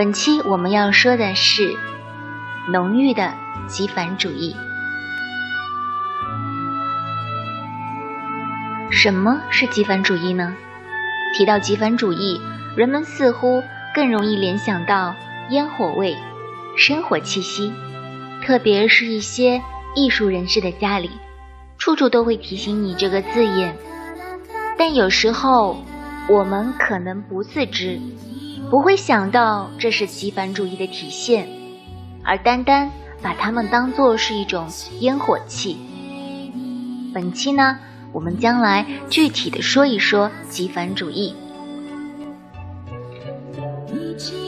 [0.00, 1.76] 本期我们要说的是
[2.72, 3.34] 浓郁的
[3.66, 4.56] 极繁主义。
[8.90, 10.56] 什么是极繁主义呢？
[11.36, 12.40] 提到极繁主义，
[12.78, 13.62] 人们似乎
[13.94, 15.14] 更容易联想到
[15.50, 16.16] 烟火味、
[16.78, 17.70] 生活气息，
[18.42, 19.60] 特别是一些
[19.94, 21.10] 艺术人士的家里，
[21.76, 23.76] 处处都会提醒你这个字眼。
[24.78, 25.84] 但有时候，
[26.26, 28.00] 我们可能不自知。
[28.70, 31.48] 不会想到这是极繁主义的体现，
[32.22, 32.88] 而单单
[33.20, 34.68] 把它们当作是一种
[35.00, 35.76] 烟火气。
[37.12, 37.78] 本期呢，
[38.12, 41.34] 我们将来具体的说一说极繁主义。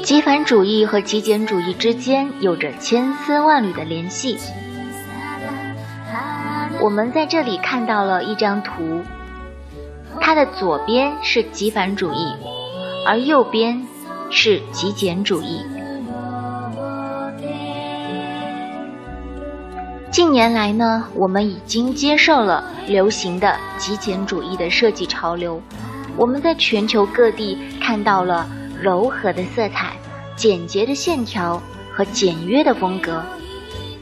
[0.04, 4.38] 极繁主义和极简主义之间有着千丝万缕的联系。
[6.80, 9.02] 我们在这里看到了一张图，
[10.20, 12.32] 它的左边是极繁主义，
[13.04, 13.84] 而右边。
[14.34, 15.60] 是极简主义。
[20.10, 25.60] 近年来呢，我们已经接受了流行的极简主义的设计潮流。
[26.16, 28.48] 我们在全球各地看到了
[28.80, 29.92] 柔和的色彩、
[30.34, 33.22] 简洁的线条和简约的风格。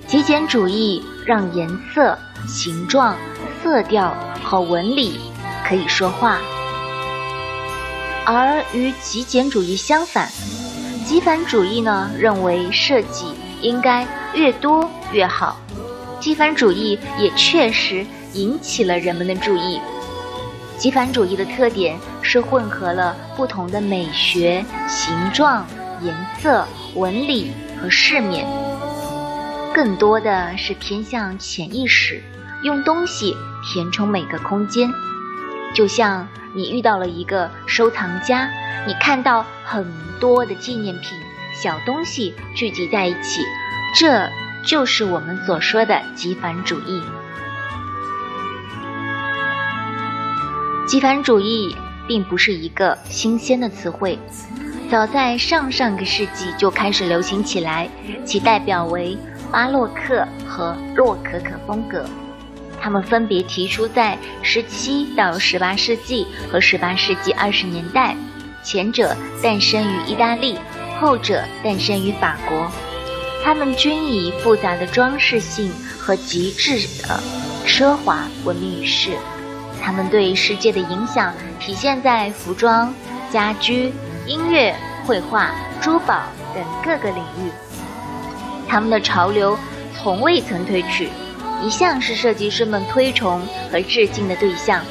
[0.06, 3.16] 极简主义让颜色、形状、
[3.62, 5.18] 色调和纹理
[5.64, 6.38] 可以说话。
[8.32, 10.30] 而与极简主义相反，
[11.04, 15.56] 极繁主义呢认为设计应该越多越好。
[16.20, 19.80] 极繁主义也确实引起了人们的注意。
[20.78, 25.66] 极繁主义的特点是混合了不同的美学、形状、
[26.00, 27.50] 颜色、纹理
[27.82, 28.46] 和饰面，
[29.74, 32.22] 更多的是偏向潜意识，
[32.62, 34.88] 用东西填充每个空间，
[35.74, 36.26] 就像。
[36.52, 38.50] 你遇到了一个收藏家，
[38.84, 39.86] 你看到很
[40.18, 41.16] 多的纪念品、
[41.54, 43.40] 小东西聚集在一起，
[43.94, 44.28] 这
[44.66, 47.00] 就是我们所说的极繁主义。
[50.88, 51.76] 极繁主义
[52.08, 54.18] 并不是一个新鲜的词汇，
[54.90, 57.88] 早在上上个世纪就开始流行起来，
[58.24, 59.16] 其代表为
[59.52, 62.04] 巴洛克和洛可可风格。
[62.82, 68.16] 他们分别提出在十七到十八世纪和十八世纪二十年代，
[68.62, 70.58] 前者诞生于意大利，
[70.98, 72.70] 后者诞生于法国。
[73.42, 77.20] 他们均以复杂的装饰性和极致的
[77.66, 79.10] 奢华闻名于世。
[79.82, 82.94] 他们对世界的影响体现在服装、
[83.30, 83.92] 家居、
[84.26, 84.74] 音乐、
[85.06, 86.22] 绘画、珠宝
[86.54, 87.50] 等各个领域。
[88.68, 89.58] 他们的潮流
[89.96, 91.08] 从未曾褪去。
[91.62, 93.40] 一向是设计师们推崇
[93.70, 94.82] 和致敬的对象。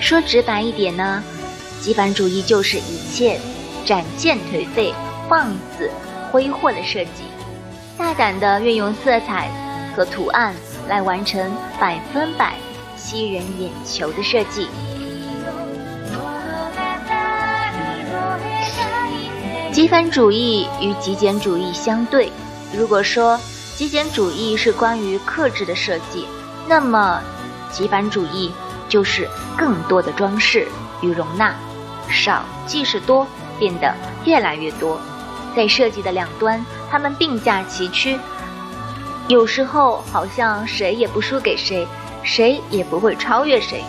[0.00, 1.22] 说直白一点呢，
[1.80, 3.38] 极繁主义就是一切
[3.84, 4.92] 展现颓废、
[5.28, 5.90] 放肆、
[6.30, 7.22] 挥霍的设计，
[7.96, 9.48] 大胆的运用色彩
[9.94, 10.52] 和图案
[10.88, 12.54] 来完成百分百
[12.96, 14.68] 吸人眼球的设计。
[19.72, 22.30] 极繁主义与极简主义相对，
[22.76, 23.38] 如果说。
[23.76, 26.26] 极简主义是关于克制的设计，
[26.68, 27.20] 那么
[27.72, 28.52] 极繁主义
[28.88, 30.68] 就是更多的装饰
[31.00, 31.52] 与容纳，
[32.08, 33.26] 少即是多，
[33.58, 33.92] 变得
[34.24, 35.00] 越来越多。
[35.56, 38.16] 在设计的两端，他们并驾齐驱，
[39.26, 41.86] 有时候好像谁也不输给谁，
[42.22, 43.82] 谁也不会超越谁。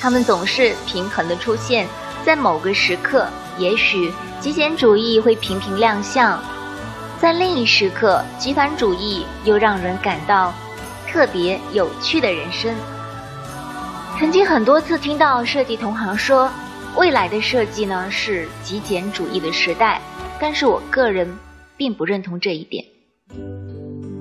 [0.00, 1.86] 他们总是平衡的出现，
[2.24, 3.28] 在某个时刻，
[3.58, 4.10] 也许
[4.40, 6.42] 极简主义会频频亮相。
[7.20, 10.54] 在另一时刻，极繁主义又让人感到
[11.08, 12.72] 特别有趣的人生。
[14.16, 16.48] 曾经很多次听到设计同行说，
[16.96, 20.00] 未来的设计呢是极简主义的时代，
[20.40, 21.36] 但是我个人
[21.76, 22.84] 并不认同这一点。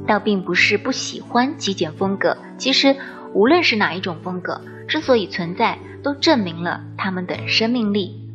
[0.08, 2.96] 倒并不是不喜欢极简风格，其实
[3.32, 8.28] 无论是哪一种风格，之所以存在，都证明了他们的生命力。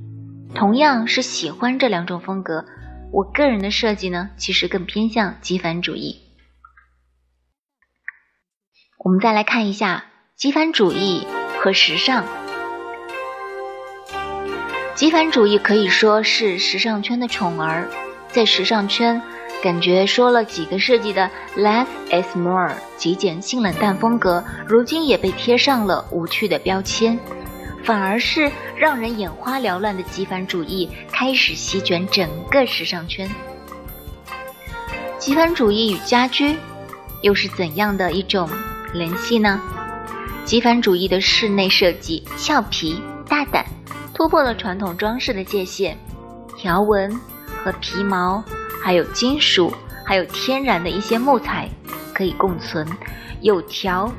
[0.55, 2.65] 同样是喜欢这两种风格。
[3.13, 6.23] 我个人的设计呢，其实更偏向极繁主义。
[9.05, 11.27] 我们再来看一下极繁主义
[11.61, 12.25] 和时尚。
[14.95, 17.87] 极繁主义可以说是时尚圈的宠儿，
[18.29, 19.21] 在时尚圈，
[19.63, 27.19] 感觉说了几个世纪的 less is more 极简性冷淡风格，如今也被贴上了无趣的标签。
[27.85, 33.29] 反而是让人眼花缭乱的极繁主义开始席卷整个时尚圈。
[35.19, 36.57] 极繁主义与家居
[37.23, 38.49] 又是怎样的一种
[38.93, 39.61] 联系呢？
[40.45, 43.65] 极繁主义的室内设计俏皮大胆，
[44.13, 45.97] 突破了传统装饰的界限，
[46.57, 47.21] 条纹
[47.63, 48.43] 和皮毛，
[48.83, 49.73] 还有金属，
[50.05, 51.69] 还有天然的一些木材
[52.13, 52.87] 可以共存，
[53.41, 54.13] 有条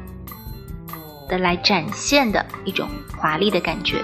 [1.33, 2.87] 的来展现的一种
[3.17, 3.99] 华丽的感觉。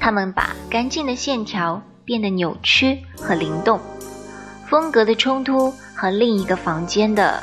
[0.00, 3.80] 他们把干净的线条变得扭曲和灵动，
[4.68, 7.40] 风格的冲突和另一个房间的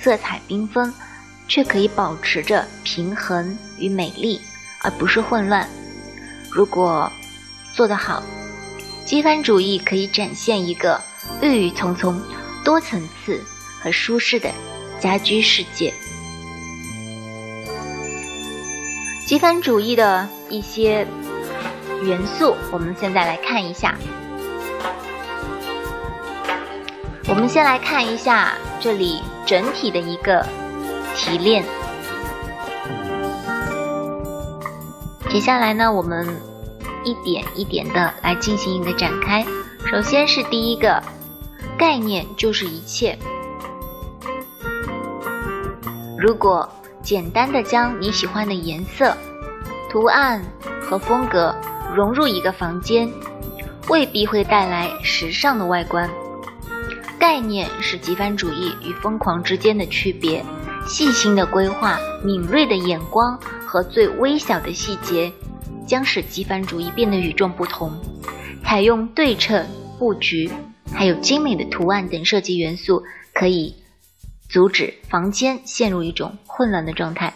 [0.00, 0.94] 色彩缤纷，
[1.48, 4.40] 却可以保持着平衡与美丽，
[4.82, 5.68] 而不是混乱。
[6.52, 7.10] 如果
[7.72, 8.22] 做得好，
[9.04, 11.00] 机帆主义可以展现一个
[11.40, 12.20] 郁郁葱葱、
[12.62, 13.42] 多层次
[13.80, 14.48] 和舒适的
[15.00, 15.92] 家居世界。
[19.26, 21.06] 机帆主义的一些。
[22.02, 23.94] 元素，我们现在来看一下。
[27.28, 30.44] 我们先来看一下这里整体的一个
[31.14, 31.64] 提炼。
[35.30, 36.26] 接下来呢，我们
[37.04, 39.46] 一点一点的来进行一个展开。
[39.88, 41.00] 首先是第一个
[41.78, 43.16] 概念，就是一切。
[46.18, 46.68] 如果
[47.02, 49.16] 简单的将你喜欢的颜色、
[49.90, 50.42] 图案
[50.80, 51.54] 和风格。
[51.94, 53.06] 融入一个房间，
[53.90, 56.08] 未必会带来时尚的外观。
[57.18, 60.42] 概念是极繁主义与疯狂之间的区别。
[60.86, 65.30] 细心的规划、敏锐的眼光和最微小的细节，
[65.86, 67.92] 将使极繁主义变得与众不同。
[68.64, 69.66] 采用对称
[69.98, 70.50] 布局，
[70.94, 73.02] 还有精美的图案等设计元素，
[73.34, 73.74] 可以
[74.52, 77.32] 阻止房间陷入一种混乱的状态。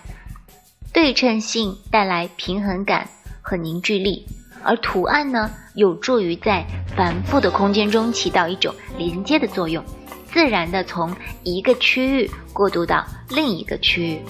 [0.93, 3.09] 对称性带来平衡感
[3.41, 4.27] 和凝聚力。
[4.63, 9.83] 而图案呢，有助于在繁复的空间中起到一种连接的作用，
[10.31, 14.21] 自然的从一个区域过渡到另一个区域。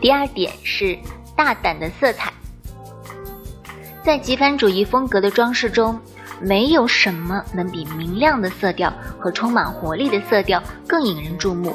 [0.00, 0.98] 第二点是
[1.36, 2.32] 大胆的色彩，
[4.02, 6.00] 在极繁主义风格的装饰中，
[6.44, 11.74] 没有什么能比明亮的色调和充满活力的色调更引人注目。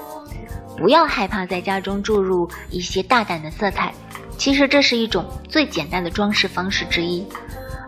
[0.78, 3.94] 不要害怕在家中注入一些大胆的色彩。
[4.38, 7.28] 其实这是一种最简单的装饰方式之一，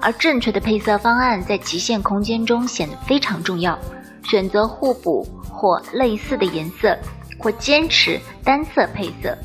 [0.01, 3.79] 而正确的配色方案在极限空间中显得非常重要。
[4.23, 6.97] 选择互补或类似的颜色，
[7.39, 9.37] 或坚持单色配色，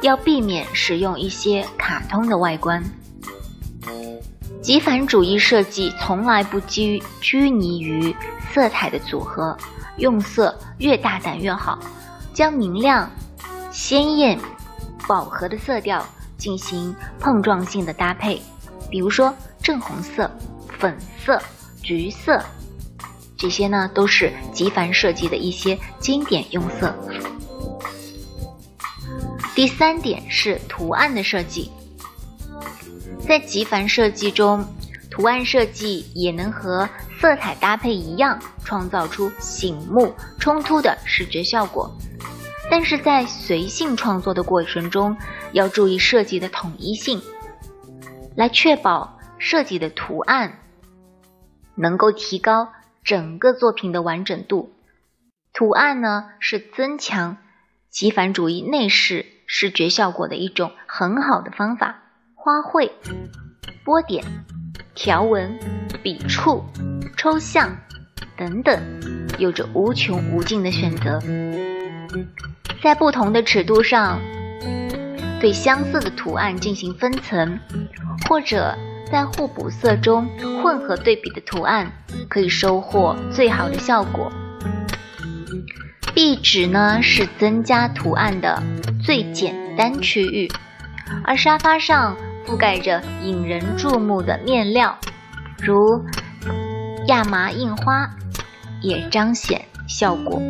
[0.00, 2.82] 要避免使用一些卡通的外观。
[4.62, 8.14] 极繁主义设计从来不拘拘泥于
[8.52, 9.56] 色彩的组合，
[9.96, 11.78] 用色越大胆越好，
[12.34, 13.10] 将明亮、
[13.70, 14.38] 鲜艳。
[15.08, 18.40] 饱和的色调进行碰撞性的搭配，
[18.88, 20.30] 比如说正红色、
[20.78, 21.40] 粉色、
[21.82, 22.40] 橘色，
[23.36, 26.94] 这些呢都是极繁设计的一些经典用色。
[29.52, 31.72] 第三点是图案的设计，
[33.18, 34.66] 在极繁设计中，
[35.10, 36.88] 图案设计也能和
[37.20, 41.90] 色彩搭配一样，创造出醒目、冲突的视觉效果。
[42.70, 45.16] 但是在随性创作的过程中，
[45.52, 47.20] 要注意设计的统一性，
[48.36, 50.60] 来确保设计的图案
[51.74, 52.72] 能够提高
[53.02, 54.72] 整个作品的完整度。
[55.52, 57.38] 图案呢，是增强
[57.90, 62.02] 极繁主义内饰视觉效果的一种很好的方法。
[62.42, 62.90] 花卉、
[63.84, 64.24] 波点、
[64.94, 65.58] 条纹、
[66.02, 66.64] 笔触、
[67.14, 67.76] 抽象
[68.34, 68.80] 等等，
[69.36, 71.20] 有着无穷无尽的选择。
[72.82, 74.18] 在不同的尺度上，
[75.38, 77.60] 对相似的图案进行分层，
[78.26, 78.74] 或者
[79.12, 80.26] 在互补色中
[80.62, 81.92] 混合对比的图案，
[82.30, 84.32] 可以收获最好的效果。
[86.14, 88.62] 壁纸呢是增加图案的
[89.04, 90.50] 最简单区域，
[91.22, 92.16] 而沙发上
[92.46, 94.96] 覆盖着引人注目的面料，
[95.62, 95.76] 如
[97.06, 98.08] 亚麻印花，
[98.82, 100.40] 也彰显效果。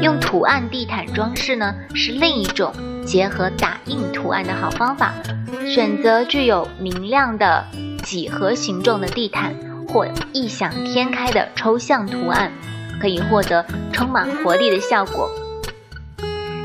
[0.00, 2.72] 用图案地毯装饰呢，是另一种
[3.04, 5.12] 结合打印图案的好方法。
[5.66, 7.64] 选择具有明亮的
[8.02, 9.54] 几何形状的地毯，
[9.88, 12.50] 或异想天开的抽象图案，
[13.00, 15.30] 可以获得充满活力的效果。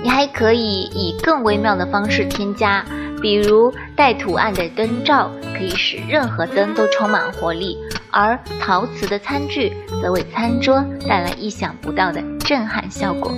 [0.02, 2.84] 你还可以以更微妙的方式添加，
[3.22, 7.76] 比如带图案的灯罩，可以使任何灯都充满活力；
[8.12, 9.72] 而陶瓷的餐具
[10.02, 12.24] 则为餐桌带来意想不到的。
[12.40, 13.34] 震撼效果。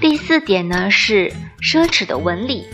[0.00, 2.64] 第四点呢是奢侈的纹理。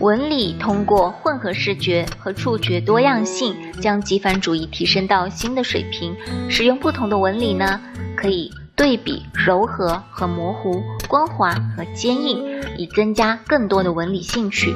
[0.00, 6.16] 纹理通过混合视觉和触觉多样性，将极繁主义提升到新的水平。
[6.48, 7.80] 使用不同的纹理呢，
[8.16, 14.72] 可以对比、柔和和模糊、光滑和坚硬，以增加更多的纹理兴趣。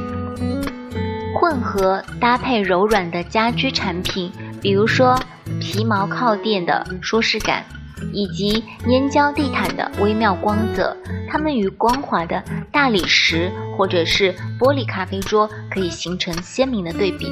[1.40, 4.30] 混合搭配柔软的家居产品，
[4.60, 5.16] 比如说
[5.60, 7.64] 皮毛靠垫的舒适感，
[8.12, 10.96] 以及粘胶地毯的微妙光泽，
[11.30, 12.42] 它们与光滑的
[12.72, 17.26] 大理石或者是玻璃咖啡桌可以形成鲜明的对比。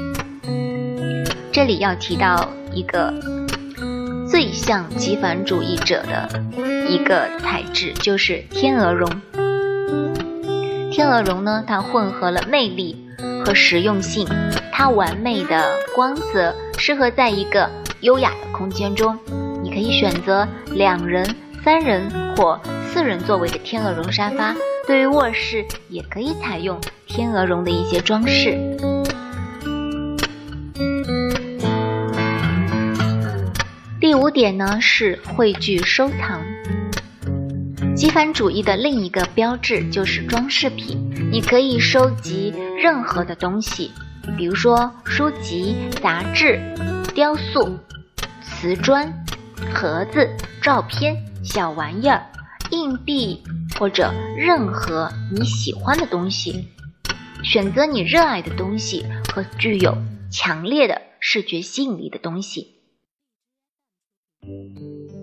[1.53, 3.12] 这里要提到一个
[4.31, 6.29] 最像极繁主义者的
[6.89, 9.11] 一个材质，就是天鹅绒。
[10.93, 12.97] 天鹅绒呢，它混合了魅力
[13.45, 14.29] 和实用性，
[14.73, 17.69] 它完美的光泽适合在一个
[18.03, 19.19] 优雅的空间中。
[19.65, 21.35] 你可以选择两人、
[21.65, 24.55] 三人或四人座位的天鹅绒沙发，
[24.87, 28.57] 对于卧室也可以采用天鹅绒的一些装饰。
[34.11, 36.43] 第五点呢是汇聚收藏。
[37.95, 41.31] 极繁主义的另一个标志就是装饰品。
[41.31, 43.93] 你可以收集任何的东西，
[44.37, 46.59] 比如说书籍、杂志、
[47.14, 47.79] 雕塑、
[48.43, 49.14] 瓷砖、
[49.73, 50.29] 盒子、
[50.61, 52.21] 照片、小玩意儿、
[52.73, 53.40] 硬币
[53.79, 56.67] 或者任何你喜欢的东西。
[57.45, 59.97] 选择你热爱的东西和具有
[60.33, 62.80] 强烈的视觉吸引力的东西。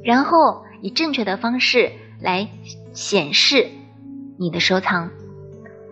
[0.03, 2.49] 然后以正确的方式来
[2.93, 3.69] 显示
[4.37, 5.11] 你的收藏，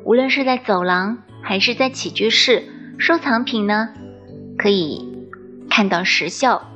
[0.04, 2.64] 无论是在走廊还是在起居室，
[2.98, 3.90] 收藏品呢
[4.58, 5.28] 可以
[5.70, 6.70] 看到时效。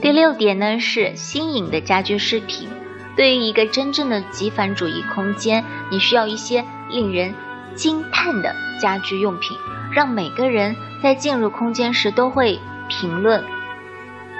[0.00, 2.68] 第六点呢是新颖的家居饰品。
[3.16, 7.34] 对于一个真正的极繁主义空间，你需要一些令人
[7.74, 9.58] 惊叹的家居用品。
[9.92, 13.42] 让每个人在进入空间时都会评论，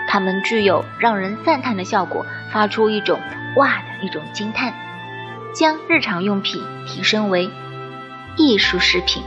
[0.09, 3.19] 它们具有让人赞叹的效果，发出一种
[3.57, 4.73] “哇”的一种惊叹，
[5.55, 7.51] 将日常用品提升为
[8.37, 9.23] 艺术饰品。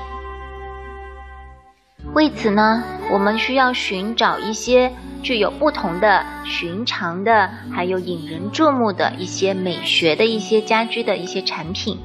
[2.13, 11.97] 为此呢，我们需要寻找一些具有不同的、寻常的，还有引人注目的一些美学的一些家居的一些产品。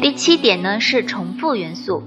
[0.00, 2.02] 第七点呢是重复元素，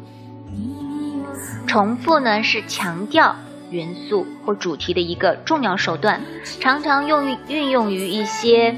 [1.67, 3.35] 重复呢是强调
[3.69, 6.21] 元素或主题的一个重要手段，
[6.59, 8.77] 常常用于运用于一些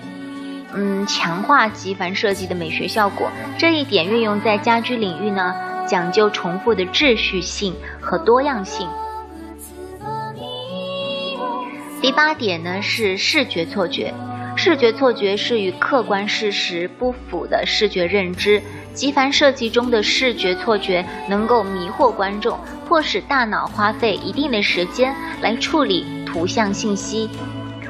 [0.74, 3.30] 嗯强化极繁设计的美学效果。
[3.58, 5.54] 这一点运用在家居领域呢，
[5.88, 8.88] 讲究重复的秩序性和多样性。
[12.02, 14.14] 第八点呢是视觉错觉，
[14.58, 18.62] 视觉错觉是与客观事实不符的视觉认知。
[18.94, 27.30] 极繁设计中的视觉错觉能够迷惑观众，迫使大脑花费一定的时间来处理图像信息。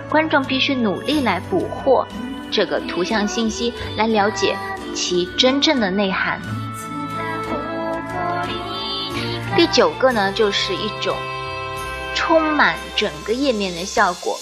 [0.09, 2.07] 观众必须努力来捕获
[2.51, 4.55] 这个图像信息，来了解
[4.93, 6.39] 其真正的内涵。
[9.55, 11.15] 第九个呢，就是一种
[12.15, 14.39] 充满整个页面的效果。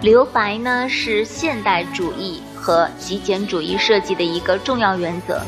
[0.00, 5.42] 留白呢是现代主义和极简主义设计的一个重要原则，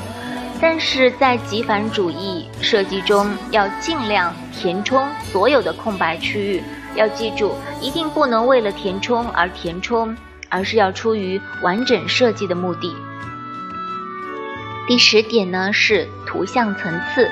[0.60, 6.62] 但是在极繁主义设计中要尽量填充所有的空白区域。
[6.96, 10.16] 要记住，一定不能为了填充而填充，
[10.48, 12.92] 而是要出于完整设计的目的。
[14.88, 17.30] 第十点呢是图像层次，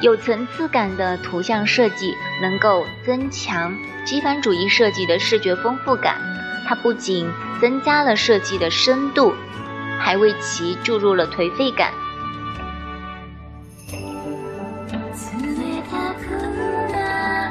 [0.00, 6.16] 有层次感的图像设计能够增强极繁主义设计的视觉丰富感。
[6.68, 7.28] 它不仅
[7.60, 9.32] 增加了设计的深度，
[9.98, 11.90] 还为其注入了颓废感。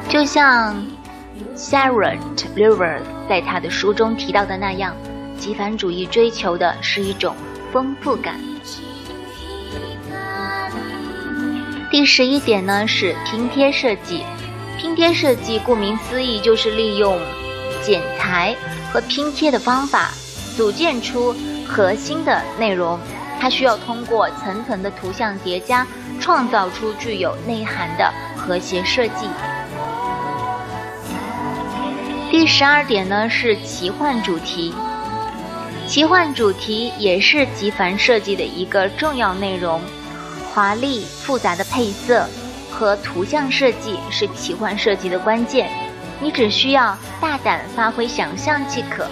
[0.08, 0.86] 就像
[1.56, 2.18] Sarah
[2.56, 4.96] l e w e r 在他的书中提到的那样，
[5.38, 7.36] 极繁主义追求的是一种
[7.74, 8.40] 丰富感。
[11.98, 14.24] 第十一点呢是拼贴设计，
[14.78, 17.20] 拼贴设计顾名思义就是利用
[17.82, 18.56] 剪裁。
[18.94, 20.12] 和拼贴的方法
[20.56, 21.36] 组建出
[21.68, 23.00] 核心的内容，
[23.40, 25.88] 它需要通过层层的图像叠加，
[26.20, 29.28] 创造出具有内涵的和谐设计。
[32.30, 34.72] 第十二点呢是奇幻主题，
[35.88, 39.82] 奇幻主题也是极繁设计的一个重要内容，
[40.58, 42.26] 华丽复杂的配色
[42.72, 45.70] 和图像设计是奇幻设计的关键。
[46.20, 49.08] 你只需要大胆发挥想象即可。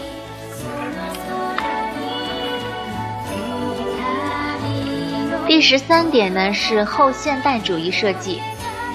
[5.46, 8.42] 第十三点呢是后现代主义设计。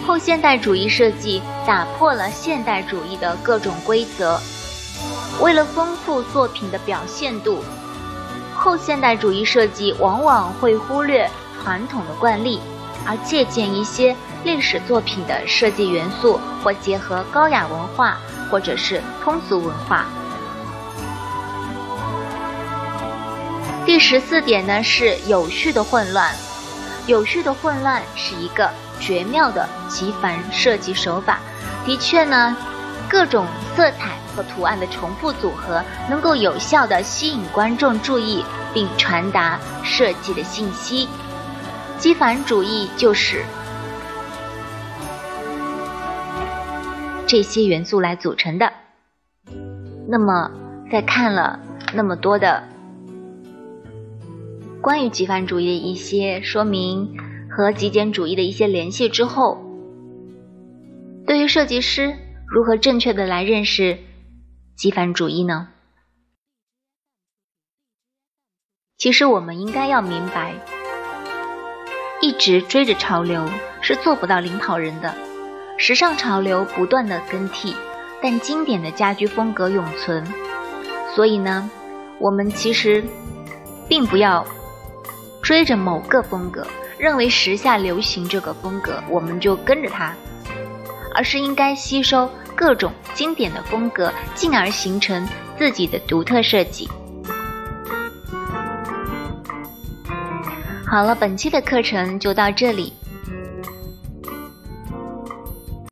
[0.05, 4.41] 后现代主义设计打破了现代主义的各种规则，
[5.41, 7.63] 为了丰富作品的表现度，
[8.57, 11.31] 后现代主义设计往往会忽略
[11.63, 12.61] 传统的惯例，
[13.07, 18.19] 而借鉴一些历史作品的设计元素，或结合高雅文化
[18.51, 20.07] 或者是通俗文化。
[23.87, 26.35] 第十四点呢是有序的混乱，
[27.07, 28.71] 有序的混乱是一个。
[29.03, 31.39] 绝妙的极繁设计手法，
[31.87, 32.55] 的确呢，
[33.09, 41.09] 各种色彩和图案的重复组合，能够有效的吸引观众注意，并传达设计的信息。
[42.01, 43.45] 极繁主义就是
[47.27, 48.73] 这些元素来组成的。
[50.09, 50.51] 那么，
[50.91, 51.61] 在看了
[51.95, 52.65] 那么多的
[54.81, 57.17] 关于极繁主义的一些说明。
[57.53, 59.61] 和极简主义的一些联系之后，
[61.27, 62.17] 对于设计师
[62.47, 63.99] 如何正确的来认识
[64.77, 65.69] 极繁主义呢？
[68.97, 70.55] 其实我们应该要明白，
[72.21, 73.49] 一直追着潮流
[73.81, 75.15] 是做不到领跑人的。
[75.77, 77.75] 时尚潮流不断的更替，
[78.23, 80.27] 但经典的家居风格永存。
[81.15, 81.69] 所以呢，
[82.19, 83.03] 我们其实
[83.89, 84.47] 并不要
[85.43, 86.67] 追着某个风格。
[86.99, 90.15] 认为时下流行这个风格，我们就跟着它，
[91.15, 96.87] 而是应该吸收各种经典的风格，进而形成自己的独特设计。
[100.91, 102.93] 好了，本期的课程就到这里。